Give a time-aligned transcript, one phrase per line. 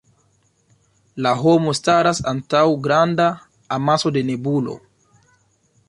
[1.25, 3.31] La homo staras antaŭ granda
[3.79, 4.81] amaso da nebulo.